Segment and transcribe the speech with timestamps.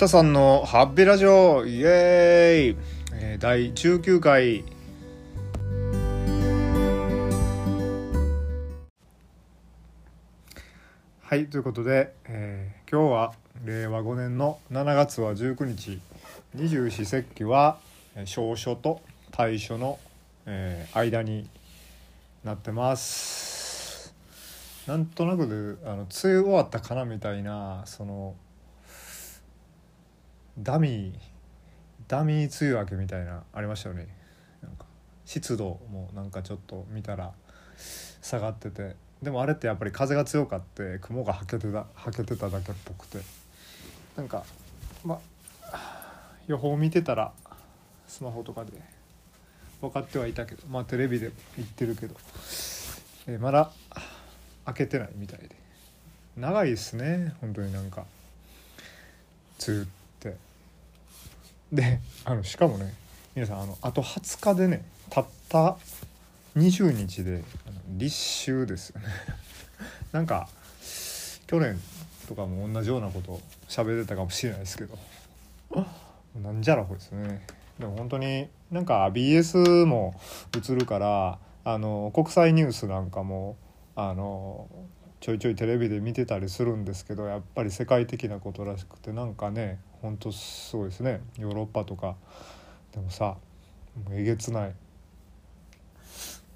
[0.00, 2.76] 北さんのハッピーラジオイエーイ、
[3.12, 4.64] えー、第19回
[11.20, 13.34] はいということで、えー、今日は
[13.66, 16.00] 令和5年の7月は19日。
[16.54, 17.76] 二十四節気は
[18.24, 19.98] 小暑と大暑の、
[20.46, 21.46] えー、間に
[22.42, 24.14] なってます。
[24.86, 28.34] なんとなくであの梅雨終わったかなみたいなその
[30.62, 31.14] ダミー
[32.06, 34.08] ダミー梅雨明けみたいなありましたよね。
[34.62, 34.84] なんか
[35.24, 37.32] 湿度もなんかちょっと見たら
[38.22, 38.96] 下がってて。
[39.22, 43.18] でもあれってやっぱり風が強かって雲がはけてたはけてただけっぽくて。
[44.16, 44.44] なんか
[45.04, 45.20] ま
[46.46, 47.32] 予報見てたら
[48.08, 48.72] スマホとかで
[49.80, 52.16] 分かってはいたけどまあテレビで言ってるけど、
[53.26, 53.70] えー、まだ
[54.64, 55.54] 開けてないみたいで。
[56.36, 58.04] 長いですね本当になんか。
[59.66, 59.99] 梅雨って。
[61.72, 62.94] であのしかもね
[63.34, 65.76] 皆さんあのあと20日でねたった
[66.56, 67.42] 20日で
[67.96, 69.06] 立秋ですよね。
[70.12, 70.48] なんか
[71.46, 71.80] 去年
[72.28, 74.98] とかも同じようなこと喋ってたかもしれないですけど。
[76.42, 77.44] なんじゃらほですね。
[77.78, 80.20] でも本当になんか BS も
[80.56, 83.56] 映るからあの国際ニュースなんかも
[83.96, 84.68] あの
[85.20, 91.20] ちょいちょいテレビで見てたりするんですけどやっぱり世界的なことらしくてなんかねほんとすごいですね。
[91.38, 92.16] ヨーロッパとか。
[92.92, 93.36] でもさ
[94.10, 94.74] えげつない。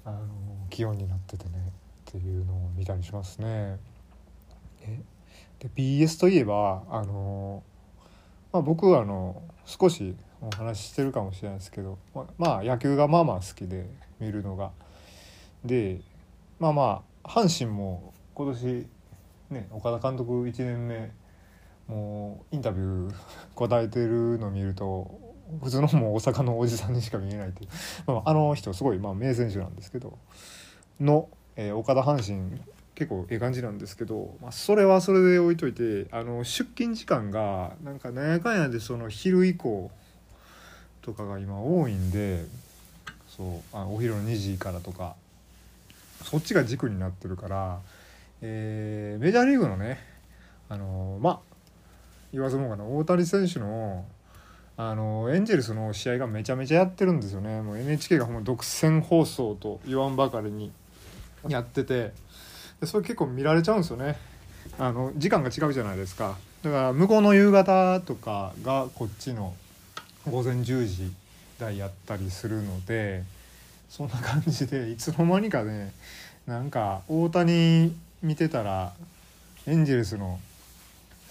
[0.03, 0.19] あの
[0.69, 1.51] 気温になっててね。
[2.09, 3.77] っていうのを見たりしますね。
[5.59, 7.63] で BS といえばあの、
[8.53, 11.97] まあ、僕はあの少しお話ししてるかもしれないですけど
[12.37, 14.71] まあ野球がまあまあ好きで見るのが。
[15.63, 16.01] で
[16.59, 18.87] まあまあ阪神も今年
[19.49, 21.11] ね岡田監督1年目
[21.87, 23.13] もうインタビュー
[23.55, 25.19] 答えてるの見ると
[25.63, 27.69] 普通のもう大阪のおじさんにしか見えないっていう、
[28.07, 30.17] まあ、あの人すごいまあ名選手なんですけど
[30.99, 32.59] の、えー、岡田阪神
[32.95, 39.91] 結構ええ感じなんですけど、まあ、それはそれで置いといてあの出勤時間がなんかなんやかんやでその昼以降
[41.01, 42.45] とかが今多いんで
[43.27, 45.15] そうあお昼の2時からとか
[46.23, 47.79] そっちが軸になってるから、
[48.41, 49.99] えー、メジャーリーグのね
[50.69, 51.54] あのまあ
[52.35, 54.05] 言わずもがな大谷選手の
[54.77, 57.61] あのエンジェルスの試合がめちゃめちゃやってるんですよね。
[57.61, 60.69] もう NHK がほん独占放送と言わんばかりに
[61.47, 62.11] やってて。
[62.81, 64.17] でそれ結構見られちゃうんですよね。
[64.77, 66.37] あの時間が違うじゃないですか。
[66.61, 69.55] だから向こうの夕方とかがこっちの
[70.29, 71.13] 午前10時
[71.57, 73.23] 台やったりするので
[73.87, 75.93] そんな感じでいつの間にかね
[76.47, 78.91] なんか大谷見てたら
[79.67, 80.39] エンジェルスの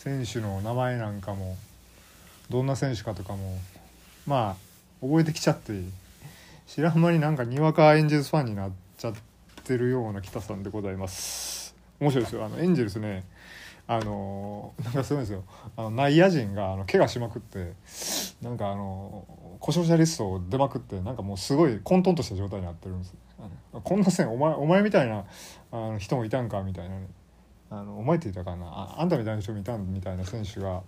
[0.05, 1.57] 選手の名前なんかも
[2.51, 3.59] どんな選手かとかも
[4.27, 4.55] ま
[5.03, 5.73] あ覚えてきちゃって
[6.67, 9.15] 知らん間になんかにわかエンジェルスファンになっちゃっ
[9.65, 11.75] てるような北さんでございます。
[12.01, 12.45] 面白いですよ。
[12.45, 13.25] あのエンジェルスね
[13.87, 15.43] あのなんかすごいですよ。
[15.75, 17.73] あの内野陣があの怪我しまくって
[18.43, 19.25] なんかあの
[19.59, 23.15] 故障者リストを出まくってなんかもうすごい混沌とした状態になってるんです。
[23.73, 25.25] こんな線お前お前みたいな
[25.73, 27.07] あの人もいたんかみたいなね。
[27.81, 28.67] あのお前って言ったかな？
[28.67, 30.83] ああんたみたいな人もいたんみたいな選手が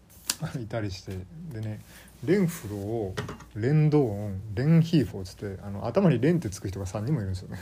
[0.60, 1.18] いたりして
[1.52, 1.80] でね
[2.24, 7.58] レンフローレンドーンレンヒーフォーつってあの頭にレンってつく人が3人もいるんですよね。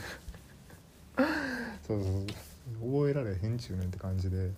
[1.87, 2.25] そうそうそう。
[2.81, 4.49] 覚えられへんちゅうねんって感じで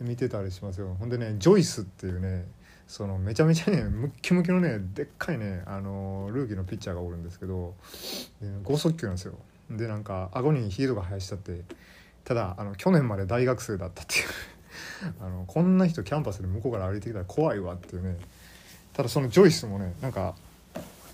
[0.00, 0.96] 見てたりしますよ。
[0.98, 2.44] ほんでねジョイスっていうね
[2.88, 7.74] そのめちゃめちゃねムッキムキのねでっかいねあのルーキーのピッチャーがおるんですけど
[8.64, 9.34] 剛速球なんですよ。
[9.70, 11.60] でなんか顎にヒートが生やしたって
[12.24, 14.26] ただあの去年まで大学生だったっていう。
[15.20, 18.16] あのこんな人キャンパスで向こうから歩いてきたら怖いわっていうね。
[18.92, 20.34] ただそのジョイスもねなんか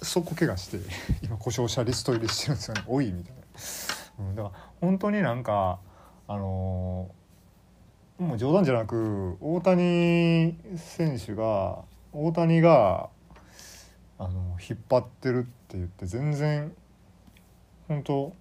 [0.02, 0.78] そこ怪我して
[1.22, 2.82] 今故障者リスト入りしてるんですよね。
[2.86, 5.78] 多いみたいな、うん、だから本当になんか
[6.26, 11.78] あのー、もう冗談じゃなく大谷選手が
[12.12, 13.10] 大谷が
[14.18, 16.72] あの引っ張ってるって言って全然
[17.86, 18.32] 本当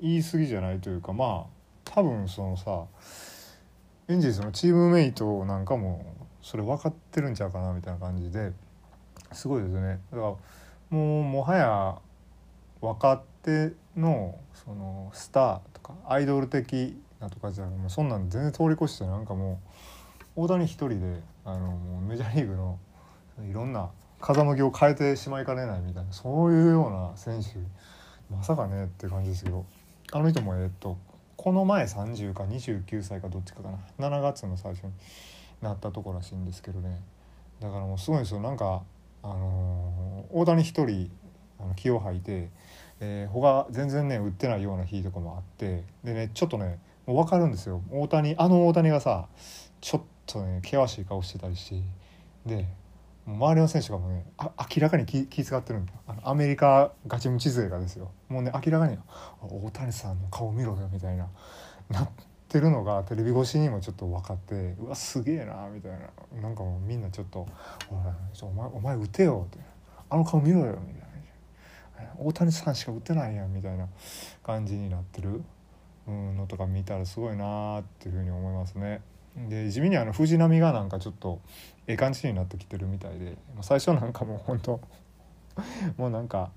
[0.00, 1.59] 言い過ぎじゃないというかまあ
[1.92, 2.84] 多分そのさ
[4.08, 6.04] エンジェルスのチームメイトなんかも
[6.40, 8.52] それ分かってるんちゃうかなみたいな感じで
[9.32, 10.00] すごいですね。
[10.10, 10.22] だから
[10.90, 11.98] もうもはや
[12.80, 19.60] 若手のそのスターとかアイドル的なとかじゃもうそんなん全然通り越してなんかも
[20.36, 22.78] う大谷一人であのもうメジャーリーグの
[23.48, 23.90] いろんな
[24.20, 27.58] 風向きを変えてしまいかねないみたいなそういうような選手
[28.32, 29.64] まさかねっていう感じですけど
[30.12, 30.96] あの人もえっと
[31.40, 33.78] この前30か29歳かどっちかかな。
[34.10, 34.92] 7月の最初に
[35.62, 37.00] なったとこらしいんですけどね。
[37.60, 38.40] だからもうすごいですよ。
[38.40, 38.82] なんか、
[39.22, 41.10] あのー大谷一人
[41.58, 42.50] あの気を吐いて、
[43.00, 47.80] えー他全然ね打ってないような日とかもあってでねちょっとねもう分かるんですよ。
[47.90, 49.26] 大谷あの大谷がさ
[49.80, 51.70] ちょっとね険しい顔してたりし
[52.44, 52.68] てで
[53.26, 55.92] 周りの選手がもうね明らかに気気遣ってるんだ
[56.24, 58.10] アメリカガチムチ勢がですよ。
[58.28, 58.98] もうね明らかに
[59.40, 61.28] 「大谷さんの顔見ろよ」みたいな
[61.88, 62.08] なっ
[62.48, 66.40] てるのがテレビ越しにもちょっと分かってうわすげえなみたいな。
[66.40, 67.46] なんかもうみんなちょっと
[67.90, 69.58] 「お前お前打てよ」って
[70.10, 73.88] 「あの顔見ろよ」みたいな「大谷さんしか打てないやん」みたいな
[74.42, 75.42] 感じになってる。
[76.08, 79.00] のとか見たらすごいなーっていうふうに思いますね。
[79.48, 81.40] で地味にあの藤波がなんかちょっと
[81.86, 83.36] ええ感じになってきてるみたいで。
[83.62, 84.80] 最初なんかもう本当
[85.96, 86.50] もうなんか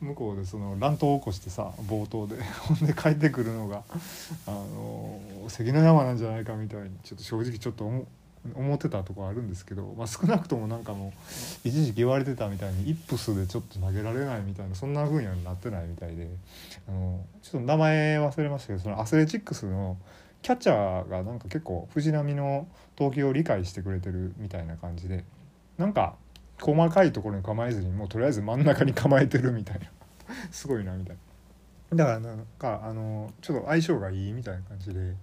[0.00, 2.36] 向こうでその乱闘を起こしてさ冒頭で。
[2.66, 3.82] ほんで帰ってくるのが
[4.46, 8.06] あの関の山なんじゃないかみたいにちょっと正直ちょっと思
[8.54, 16.28] 思ってたとこあるんですけど、まあ、少なくともなんかもう一時期言われてたみたいにイップスでちょっと投げられないみたいなそんな風にはなってないみたいで
[16.88, 19.98] あのちょっと名前忘れましたけどそのアスレチックスの
[20.42, 25.24] キャッチャーがなんか結構藤波の投球を理解してくれてるみたいな感じで
[25.76, 26.14] なんか
[26.60, 29.86] 細かいところに構えずにもうとりあえず真ん中に構えてるみたいな。
[30.50, 31.16] すごいなみたい
[31.90, 31.96] な。
[31.96, 35.14] だからなんかあのちょっと相性がいいみたいな感じで、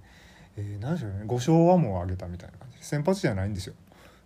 [0.57, 1.23] えー、何でしょうね。
[1.25, 2.83] 5勝はもう上げたみたいな感じで。
[2.83, 3.75] 先発じゃないんですよ。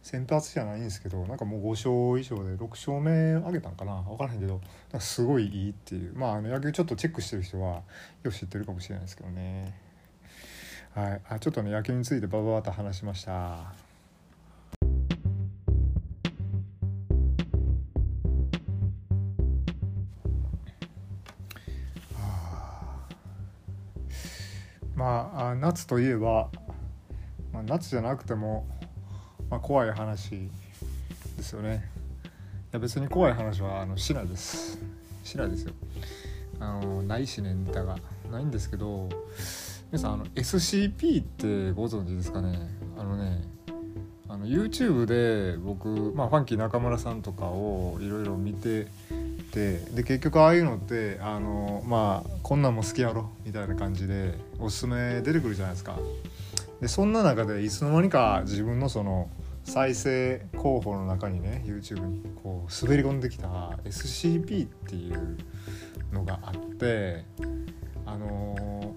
[0.02, 4.02] 先発じゃないんですけどなんかもう5勝以上で6勝目上げたんかな。
[4.04, 4.62] 分からへんけどなん
[4.94, 6.14] かすごいいいっていう。
[6.16, 7.82] まああの野球ちょっとチェックしてる人は
[8.24, 9.74] よく知ってるかもしれないですけどね。
[10.96, 11.22] はい。
[11.30, 13.89] あちょっとね野球についてバババッと話しました。
[25.00, 26.50] まあ夏といえば、
[27.54, 28.68] まあ、夏じゃなくても、
[29.50, 30.50] まあ、怖い話
[31.38, 31.90] ですよね。
[32.26, 32.28] い
[32.74, 34.78] や別に怖い話はあのしなです。
[35.24, 35.72] しないですよ。
[36.60, 37.96] あのないしねネタが。
[38.30, 39.08] ないんですけど
[39.90, 42.60] 皆さんあの SCP ってご存知ですかね？
[42.98, 43.42] あのね
[44.28, 48.88] あの YouTube で僕、まあ、ファンキー中村さんとかをいろいろ見て
[49.52, 55.98] てで結局ああいうのってあのまあこんなんも好きやろみたいな感じでおすすめ出てくるじゃないですか。
[56.82, 59.30] でそんな中でいつの間にか自分のその
[59.66, 65.38] 再生候補の中にね YouTube にこう滑り込んできた SCP っていう
[66.12, 67.26] のがあって
[68.06, 68.96] あの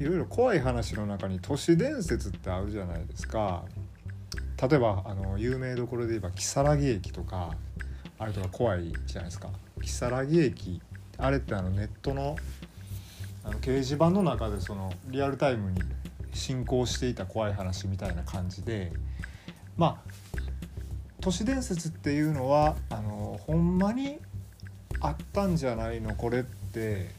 [0.00, 3.64] いろいろ怖い話の中に都市伝説ってあるじゃないですか。
[4.60, 7.54] 例えばあの有名どころで言えば如月駅とか
[8.18, 9.50] あれとか怖いじゃないですか。
[9.80, 10.80] 如月駅。
[11.18, 12.36] あれってあのネットの
[13.44, 15.80] あの掲示板の中でそのリアルタイムに
[16.32, 18.92] 進行していた怖い話みたいな感じで
[19.76, 20.10] まあ
[21.20, 24.18] 都市伝説っていうのはあのほんまに
[25.00, 27.10] あったんじゃないのこれって、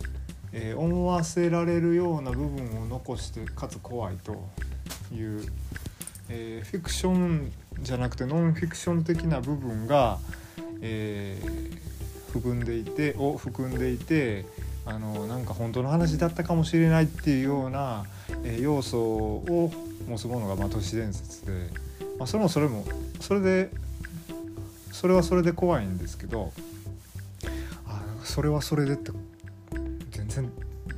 [0.52, 4.34] えー思わせられるような部分を残してかつ怖いと
[5.14, 5.46] いう、
[6.30, 7.52] えーフィクション
[7.82, 10.20] じゃなくてノンフィクション的な部分が、
[10.82, 11.80] えー
[12.32, 14.46] 含んでいてを含んでいて
[14.86, 18.06] あのなんか本当の話だったかもしれないっていうような、
[18.44, 19.72] えー要素を
[20.08, 21.70] 持つものが、まあ、都市伝説で、
[22.18, 22.86] まあ、それもそれも
[23.20, 23.72] それで
[24.92, 26.52] それはそれで怖いんですけど
[27.88, 29.12] あそれはそれでって
[30.12, 30.52] 全然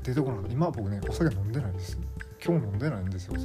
[0.03, 0.51] 出てこなかった。
[0.51, 1.98] 今は僕ねお酒飲んでないです。
[2.44, 3.36] 今日飲んでないんですよ。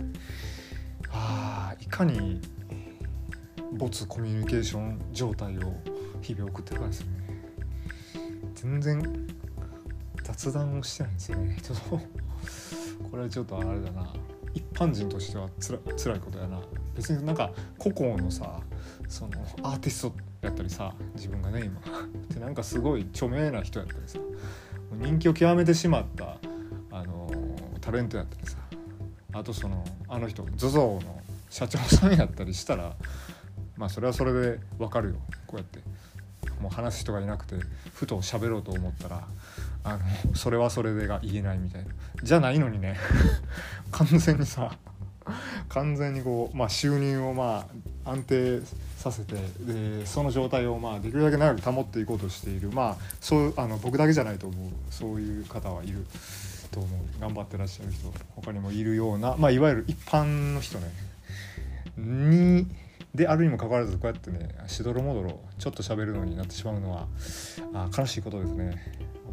[1.13, 2.41] あいかに
[3.73, 5.75] 没コミュニケーション状態を
[6.27, 7.07] 日々送ってるかですね。
[8.55, 9.29] 全然
[10.25, 11.57] 雑談をしてないんですよね。
[11.63, 11.91] ちょっと
[13.11, 14.13] これはちょっとあれだな。
[14.53, 16.61] 一般人としてはつら辛いことやな。
[16.97, 18.61] 別になんか個々のさ
[19.09, 21.81] そのアーティストやったりさ自分がね今。
[22.35, 24.19] でなんかすごい著名な人やったりさ
[24.95, 26.39] 人気を極めてしまった
[26.91, 27.31] あの
[27.81, 28.57] タレントやったりさ
[29.33, 32.97] あとそのあの人 ZOZO の社長さんやったりしたら
[33.77, 35.17] まあそれはそれでわかるよ。
[35.47, 35.81] こうやって
[36.67, 37.55] もう話す人がいなくて
[37.95, 39.23] ふと喋ろうと思ったら
[39.85, 41.89] あのそれはそれでが言えないみたいな。
[42.21, 42.97] じゃないのにね
[43.93, 44.77] 完全にさ
[45.69, 47.69] 完全にこう、まあ、収入をま
[48.05, 48.61] あ安定
[48.97, 52.71] させてでその状態をまあできるだけ長く保っていこうとしている。
[52.73, 54.71] まあそうあの僕だけじゃないと思う。
[54.91, 56.05] そういう方はいる。
[56.73, 57.21] と思う。
[57.21, 60.91] 頑張ってらっしゃる人他にもいるような、まあ、いわゆる一般の人ね。
[61.97, 62.67] に
[63.17, 67.09] であるにもかかわらずこうやってねしどろもどろちょっと喋るのになってしまうのは
[67.73, 68.77] あ悲しいことですね。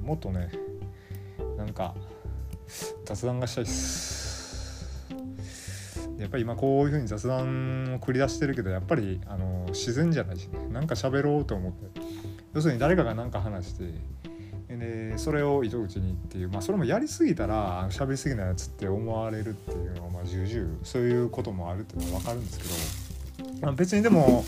[0.02, 0.52] もっとね
[1.58, 1.94] なんか
[3.06, 5.10] 雑談がしたいです。
[6.18, 10.68] やっぱり今こういうふうに雑談を繰り出してるけどやっぱりあの自然じゃないしね。
[10.72, 12.02] なんか喋ろうと思って。
[12.54, 13.92] 要するに誰かが何か話して
[14.70, 22.70] でそれを糸口にっていうまあそれもやりすぎたら喋りすぎなやつって思われるっていうのはまあ重々そういうこともあるっていうのは分かるんですけど、
[23.72, 24.44] 別にでも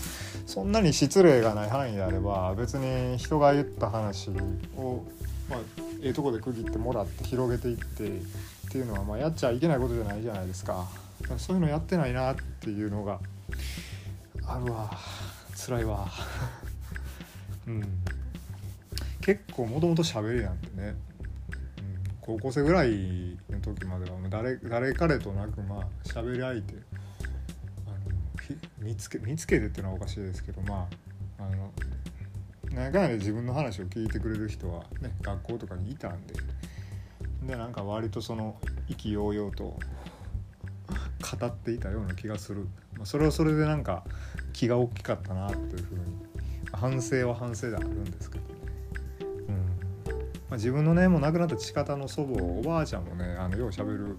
[0.46, 4.30] そんなに失礼がない範囲であれば別に人が言った話
[4.76, 5.04] を、
[5.48, 5.60] まあ、
[6.02, 10.86] ええとこで区切ってもらって広げていってっていうのはまあやっちゃいけないことじゃないじゃないですか。
[11.38, 13.18] そういうのやってないなっていうのが
[14.46, 14.90] あるわ。
[15.56, 16.06] 辛いわ。
[17.66, 17.82] うん。
[19.22, 20.94] 結構もともと喋りなんてね、うん、
[22.20, 26.74] 高校生ぐらいの時までは誰誰彼となくまあ喋り相手
[28.78, 30.88] 見つけ見つけるっていうのはおかしいですけどま
[31.38, 31.72] ああの
[32.72, 36.34] 何回で自分の話を聞いてくれる人はね学校とかにいたんで
[37.42, 38.56] でなんか割とその
[38.88, 39.78] 意気揚々と
[41.38, 44.04] 語っていたような気がする、まあ、それはそれでなんか
[44.52, 46.00] 気が大きかったなというふうに
[46.72, 48.44] 反省は反省であるんですけど
[49.48, 49.56] うん。
[49.56, 50.12] ま
[50.52, 54.18] あ、自分のねもう亡くなった父方の祖母おばあちゃんもねあのようしゃべる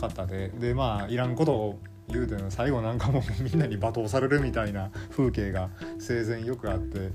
[0.00, 7.10] 方ででまあいらんことを言うての最後なんかもみんなに罵倒されるみたいな風景が生前よくあって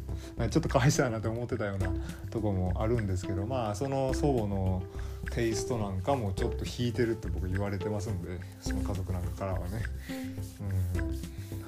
[0.49, 1.91] ちょっとかわいそうやなって思ってたような
[2.31, 4.83] とこもあるんですけどまあその祖母の
[5.31, 9.65] テイストなんかもちょっと引いてるって僕言われてますんでその家族なんかからはね。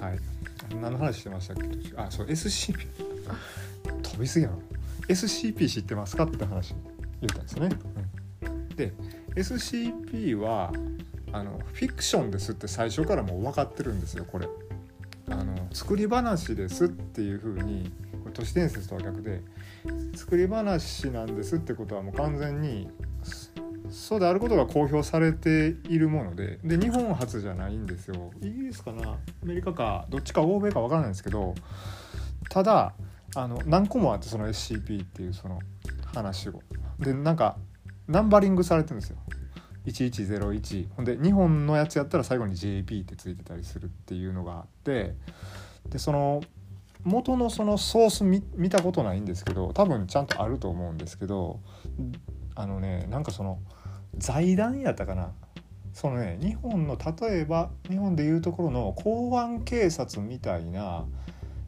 [0.00, 0.04] ん。
[0.04, 0.18] はい。
[0.80, 1.66] 何の話してましたっけ？
[1.96, 2.86] あそう SCP
[4.02, 4.58] 飛びすぎやろ
[5.08, 6.24] SCP 知ってますか？
[6.24, 6.74] って話
[7.20, 7.68] 言ったんですね。
[8.42, 8.92] うん、で
[9.36, 10.72] SCP は
[11.32, 14.48] あのフィクションですって最初からもう分かってるんですよこれ。
[15.30, 17.90] あの作り話ですっていう風に
[18.22, 19.40] これ都市伝説とは逆で
[20.14, 22.88] 作り話なんですってことはもう完全に
[23.88, 28.30] そうであることが公表されているものでで日本初じゃないんですよ。
[28.40, 31.54] イギリスかなアメリカかどっちか欧米か分からないんですけど
[32.50, 32.94] ただ
[33.34, 35.60] あの何個もあってその SCP っていうその
[36.14, 36.60] 話を。
[36.98, 37.56] でなんか
[38.06, 39.16] ナンバリングされてるんですよ。
[39.86, 45.14] 1101ほんで日本のやつやったら最後に JP ってついてたりするっていうのがあって
[45.88, 46.42] でその
[47.04, 51.60] 元のそのソース見見たことないんですけど多分ちゃんとあると思うんですけど
[52.54, 53.58] あのねなんかその
[54.16, 55.32] 財団やったかな。
[55.92, 61.04] そのね日本の例えば日本でいうところの公安警察みたいな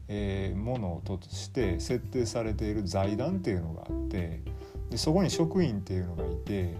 [0.07, 4.41] えー、ものとして設定されている財団っていうのがあって
[4.89, 6.75] でそこに職員っていうのがいて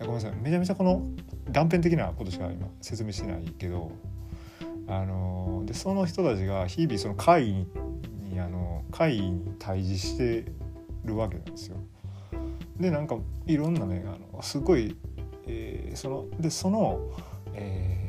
[0.00, 1.02] ごめんなさいめちゃめちゃこの
[1.50, 3.90] 断片的なことしか今説明してないけど
[4.86, 7.66] あのでその人たちが日々その会
[8.30, 10.44] にあの会に対峙して
[11.04, 11.76] るわけなんですよ。
[12.78, 14.96] でなんかいろんなねあのすごい、
[15.46, 17.00] えー、そのでその、
[17.54, 18.07] えー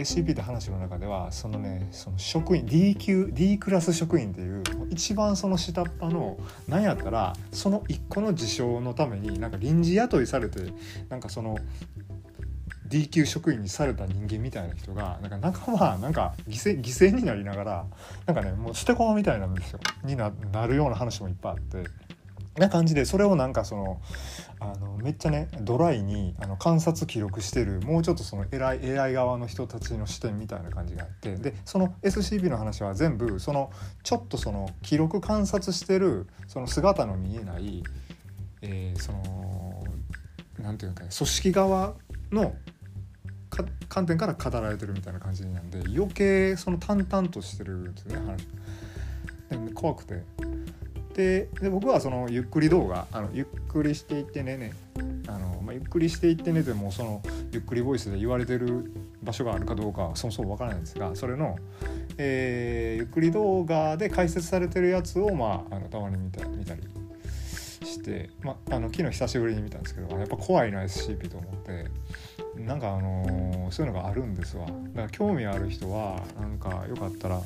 [0.00, 6.38] SCP って話の中ではそのねその職員 D 級 D クラス職員っていう一番その下っ端の
[6.68, 10.60] 何やったらその一個の事象のためになんか臨時雇いされて
[11.08, 11.56] なんかその
[12.86, 17.86] D 級職員にされた人間みたいな人がなんか仲間なんか犠牲犠牲になりながら
[18.26, 20.32] なんかねもう捨て駒みたいなんですよにな
[20.66, 22.09] るような話もいっぱいあって。
[22.60, 24.00] な感じでそれをなんかその
[24.60, 37.82] あのめっちゃねドライにあの観察記録してるもうちょっとその偉い AI 側の人たちの視点みたいな感じがあってでその SCP の話は全部そのちょっとその記録観察してるその姿の見えない、
[38.60, 39.84] えー、その
[40.58, 41.94] なんていうか、ね、組織側
[42.30, 42.54] の
[43.88, 48.46] 観点から語られてるみたいな感じなんで余計その淡々としてるんですね話。
[49.74, 50.22] 怖くて
[51.14, 54.72] で僕はそのゆっくり動画あのゆっくりしていってねね
[55.26, 61.56] あの、まあ、ゆっくりしていってねでもそのゆっくりボイスで言われてる場所があるかどうかはそもそもわからないんですがそれの、
[62.16, 66.82] えー、ゆっくり動画で解説されてるやつを、まあ、あのたまに見た見たり
[67.84, 71.86] して、まあ、あの昨日久しぶりに見たんですけどやっぱ怖いな SCP と思って。
[72.56, 74.66] なんかあのー、そういうのがあるんですわ。
[74.66, 77.40] だから興味ある人はなんかよかったら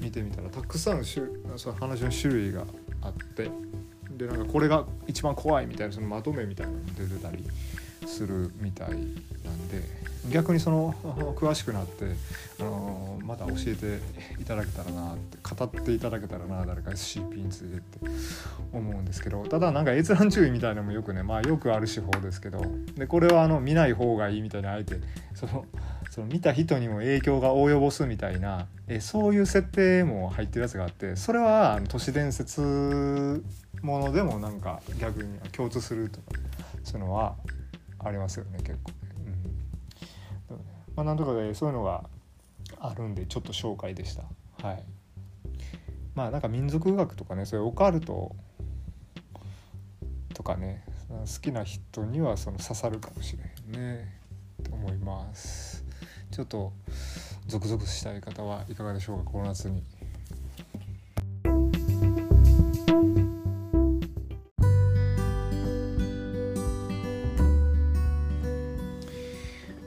[0.00, 2.64] 見てみたらたくさんその話の種類が
[3.00, 3.50] あって
[4.10, 7.44] でなんかこれが一番怖いみたいなそのまとめみたいなの出てたり。
[8.06, 8.98] するみたいなん
[9.68, 10.92] で逆にその
[11.36, 12.14] 詳しくなって、
[12.60, 13.98] あのまた教えて
[14.40, 17.98] いただけたらなって語っていただけたらな誰か SCP についてって
[18.72, 22.64] 思うんですけどただなんか閲覧注意みたいなのもよくねまあよくある手法ですけど
[22.96, 25.00] でこれはあの見ない方がいいみたいなあえて
[25.34, 25.64] その
[26.10, 33.42] その見た人にも影響が及ぼすみたいなえそういう設定も入ってるやつがあってそれは都市伝説
[33.80, 36.38] ものでもなんか逆に共通するとか
[36.84, 37.34] そういうのは
[38.04, 38.96] ありますよね結構ね。
[40.50, 40.56] うん
[40.96, 42.04] まあ、なんとかでそういうのが
[42.78, 44.24] あるんでちょっと紹介でした
[44.66, 44.84] はい
[46.14, 48.34] まあなんか民族学とかねそういうオカルト
[50.34, 54.18] とかね好きな人にはその刺さるかもしれんね
[54.62, 55.84] と思います
[56.30, 56.72] ちょっと
[57.46, 59.82] ゾクゾクしたい方はいかがでしょうかこの夏に。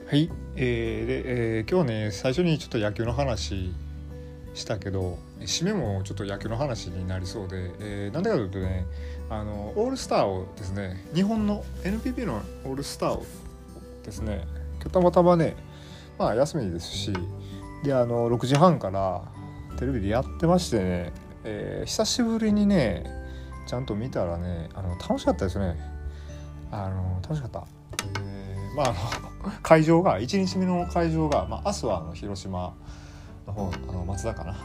[0.08, 1.22] はい、えー、で、
[1.58, 3.72] えー、今日ね最初にちょっと野球の話
[4.54, 8.86] したけど締めもちょっと野球の話になりそうで、えー、なんでかというとね
[9.28, 13.26] あのオールスターをですね日本の NPB のオールスターを
[14.04, 14.46] ですね
[14.76, 15.56] 今日たまたまね
[16.20, 17.12] まあ休みですし
[17.82, 19.24] であの6時半から
[19.76, 23.02] テレビでやってましてね、えー、久しぶりにね
[23.66, 25.76] ちゃんと見たらねあの楽しかったですね。
[26.70, 27.66] あの楽しかった、
[28.20, 29.25] えー、まああの
[29.62, 32.74] 会場が1日目の会場が、まあ、明日はあの広島
[33.46, 34.56] の方あの松田かな？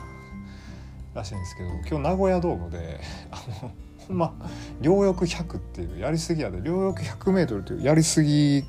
[1.14, 3.72] らしいんですけど今日名古屋ドームであの
[4.08, 4.34] ほんま
[4.80, 6.62] 両翼100っていうやりすぎやで。
[6.62, 8.64] 両翼 100m というやりすぎ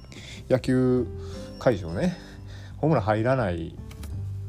[0.48, 1.06] 野球
[1.58, 2.16] 会場ね。
[2.78, 3.76] ホームラン入らない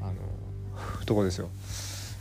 [0.01, 1.49] あのとこですよ。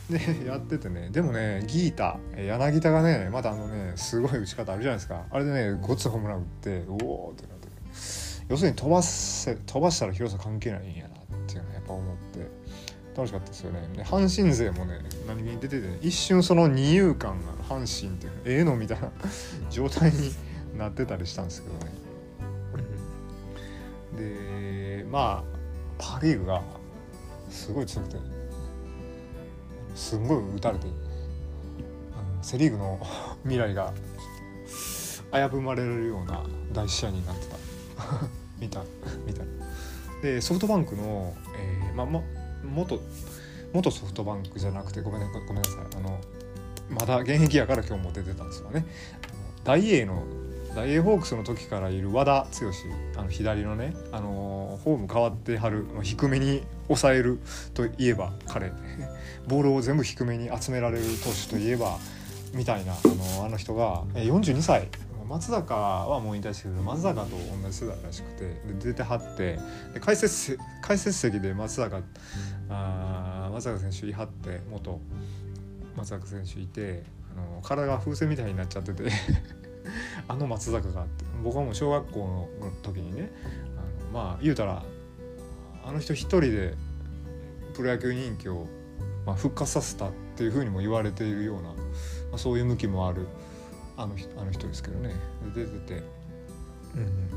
[0.09, 1.09] でやっててね。
[1.09, 5.23] でもねギータ柳田がねまたあのねすごい打ち方あるじゃないですか。
[5.31, 6.93] あれでねごつホームラン打ってお
[7.29, 7.62] おってなって。
[8.49, 12.39] 要するに飛ばせ飛ばしたら広さ関係ないんやなっていうのはやっぱ思って
[13.15, 13.87] 楽しかったですよね。
[13.95, 19.11] で阪神勢もね何気に出てて、ね、一瞬その二遊間が阪神っていうええのみたいな
[19.69, 20.33] 状態に
[20.77, 21.91] なってたりしたんですけどね。
[24.17, 25.43] でまあ
[25.97, 26.61] パ・リーグが
[27.49, 28.17] すごい強くて
[29.95, 30.87] すんごい打たれて
[32.41, 32.99] セ・リーグの
[33.43, 33.93] 未来が
[35.31, 37.55] 危ぶまれるような大試合になってた
[38.59, 38.81] 見た
[39.25, 39.43] 見た。
[40.21, 42.21] でソフトバンクの、えー、まあま
[42.63, 43.01] 元
[43.73, 45.97] 元ソフトバンクじゃなくてごめん,、ごめんなさい。
[45.97, 46.19] あの
[46.89, 48.85] まだ現役やから今日も出てたんですよね。
[49.63, 50.23] 大英の
[50.75, 52.71] 大英ホークスの時からいる和田剛
[53.19, 57.39] あの左のね、あのフォーム変わってはる低めに抑える
[57.73, 58.71] といえば彼。
[59.47, 61.99] ボールを全部低めに集められる投手といえば
[62.53, 62.97] みたいなあ
[63.39, 64.87] のあの人が42歳
[65.25, 69.59] 松坂はもう引退してけど松坂と同じ世代らしくてで出てはって
[69.93, 72.01] で解説解説席で松坂
[72.69, 74.99] あ松坂選手いはって元
[75.95, 77.03] 松坂選手いて
[77.35, 79.03] あの体が風船みたいになっちゃってて
[80.27, 82.19] あの松坂があって僕はもう小学校
[82.59, 83.31] の時にね
[83.77, 84.83] あのまあ言うたら
[85.85, 86.75] あの人一人で
[87.73, 88.67] プロ野球人気を、
[89.25, 91.75] まあ、復活させたっていうふうにも言われているような、ま
[92.35, 93.27] あ、そういう向きもある
[93.97, 95.13] あのあの人ですけどね。
[95.55, 96.03] 出てて、
[96.95, 97.29] うん、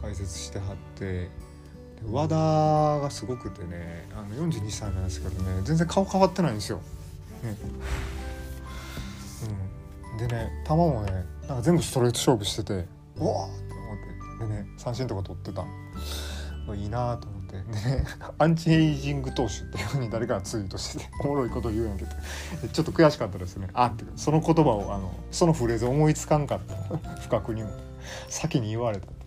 [0.00, 1.28] 解説してはって
[2.10, 6.80] 和田がすごくてねあの42歳なんですけどね全然顔変わってないんですよ。
[7.42, 7.56] ね。
[10.12, 15.64] うん、でね球もねなんか全部ストレート勝負しててうわーって思ってでね三振とか取ってた。
[16.74, 18.04] いいなと思てね。
[18.38, 22.10] アンチエイジング投手っていうふうに誰かがツイートしてて おもろいこと言うんやけど。
[22.72, 23.68] ちょっと悔しかったですね。
[23.74, 26.98] あってその言葉をあのそのフレーズ思いつかんかった。
[27.20, 27.70] 不覚にも。
[28.28, 29.26] 先に言われたって。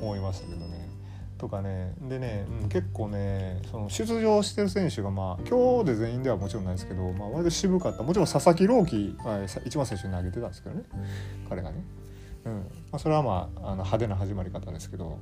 [0.00, 0.88] 思いましたけどね。
[1.38, 1.94] とかね。
[2.08, 8.02] でね、うん、結構ねその出場してる選手がまあ今日で全員ではもちろんないですけど、まあ、割と渋かった。
[8.02, 10.82] もちろん佐々木朗希、まあ、一番最初に投げてたんですけどね。
[11.48, 11.84] 彼がね、
[12.44, 12.52] うん。
[12.54, 12.60] ま
[12.92, 15.18] あ、それはまああの派手な始まり方ですけど。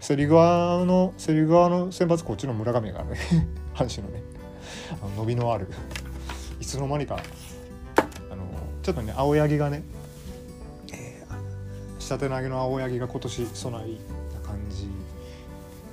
[0.00, 3.18] セリ側のセリ側の選抜こっちの村上がね
[3.74, 4.22] 阪神のね
[5.02, 5.68] あの伸びのある
[6.60, 8.44] いつの間にかあの
[8.82, 9.82] ちょっとね青柳がね、
[10.92, 14.88] えー、下手投げの青柳が今年備えな感じ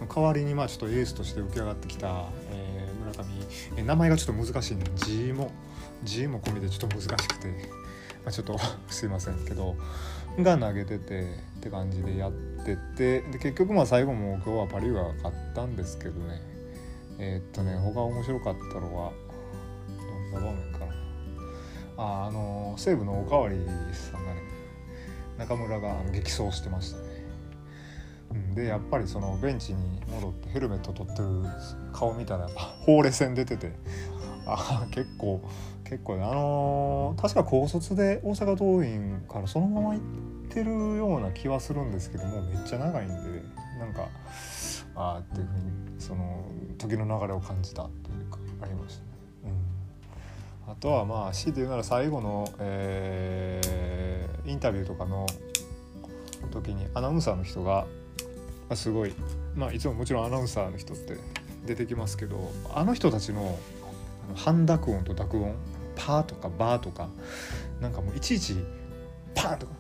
[0.08, 3.30] 代わりにまあちょっとエースとして浮き上がってきた、えー、村上、
[3.78, 4.76] えー、名前がちょっと難しい。
[4.76, 5.52] んで G も
[6.04, 7.48] G も込みでちょっと難しくて、
[8.24, 8.58] まあ、ちょっと
[8.90, 9.76] すいませんけど
[10.40, 11.26] が投げててっ
[11.62, 12.32] て感じでやっ
[12.66, 16.42] ててで結局まあ最後も今日はパ・リーグが勝ったんですけどね。
[17.20, 19.12] えー、っとね他面白かったのは
[20.34, 20.86] どんな場面かな。
[21.98, 23.58] ああの西武のおかわり
[23.94, 24.42] さんがね
[25.38, 27.04] 中村が激走してましたね、
[28.32, 31.28] うん、でやっぱりそのベンチに戻ってヘルメット取ってる
[31.92, 33.74] 顔見たらやっぱほうれい線出てて
[34.46, 35.42] あ結構
[35.84, 40.00] 結構ねあのー、確か高卒で大阪桐蔭からそのまま行っ
[40.50, 43.14] てるような気はするんですけどもめっちゃ長いんで
[43.80, 44.08] なんか
[44.96, 46.46] ああっていうふうにその
[46.78, 47.92] 時の流れを感じたとい
[48.22, 49.08] うかありましたね。
[50.66, 55.26] うん、あとはまあ強いて言うなら最後の、えー、インタビューとかの
[56.52, 57.88] 時にアナウンサーの人が、
[58.76, 59.14] すごい、
[59.56, 61.18] まあ、いつももちろんアナウンサーの人って
[61.66, 63.58] 出てきますけどあの人たちの
[64.36, 65.56] 半濁音と濁音
[65.96, 67.10] パーとかバーとか
[67.82, 68.56] なんかもういちいち
[69.36, 69.74] パーンとか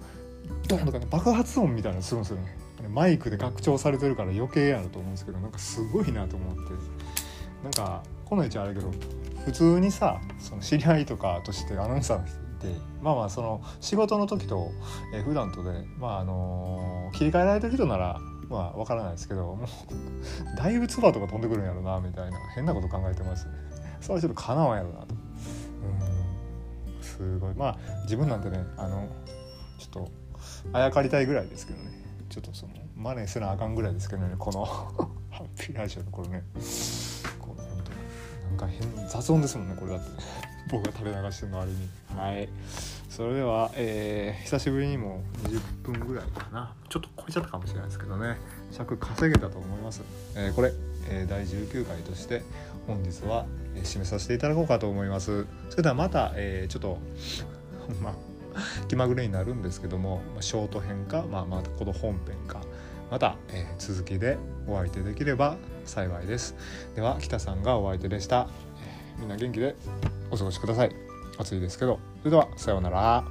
[0.67, 2.57] ドンとか、ね、爆発音みたいなのするんですよね。
[2.89, 7.03] マイクで拡張されてるから余計やると思うんですけどなんかすごいなと思って。
[7.63, 8.91] なんかこの位置あれけど
[9.45, 12.67] 普通にさその知り合いとかとしてアナウンサーの人って
[13.01, 14.69] まあまあその仕事の時と、
[15.13, 23.53] えー、普段とでまああのー、切り替えられてる人ならまあ分からないですけどもうだいぶ唾とか飛んでくるんやろなみたいな変なこと考えてますね。
[24.01, 25.15] それはちょっとかなわんやろなと。
[25.83, 27.03] うん。
[27.03, 27.55] すごい。
[27.55, 29.07] まあ自分なんてねあの
[29.77, 30.11] ちょっと
[30.73, 31.91] あやかりたいぐらいですけどね。
[32.29, 36.43] ちょっとその真似せなあかんぐらいですけどねこのハッピーラジオのこれね
[37.39, 37.67] こうね
[38.49, 40.43] なんか変雑音ですもんねこれだって。
[40.71, 41.77] 僕が垂れ流してるのあれに。
[42.15, 42.49] はい。
[43.09, 46.73] それでは、えー、久しぶりにも20分ぐらいかな。
[46.89, 48.37] ちょっと超えちゃったかもしれないですけどね。
[48.71, 50.01] 尺稼げたと思います、
[50.35, 50.73] えー、これ、
[51.09, 52.41] えー、第19回として
[52.87, 55.45] 本日は、え締めさせていただこうかと思います。
[55.69, 56.99] それではまた、えーちょっと
[58.01, 58.13] まあ
[58.87, 62.61] 気まぐれになるんですけどもショート編か、まあ、またこの本編か
[63.09, 66.55] また、えー、続きでお相手できれば幸いです。
[66.95, 68.47] では北さんがお相手でした、
[69.17, 69.75] え、みんな元気で
[70.31, 70.95] お過ごしください。
[71.37, 71.99] 暑いですけど。
[72.19, 73.23] それではさようなら。